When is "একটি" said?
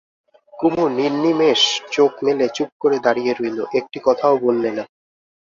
3.79-3.97